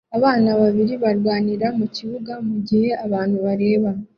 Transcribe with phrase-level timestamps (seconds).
[0.17, 3.89] Abana babiri barwanira mukibuga mugihe abantu bareba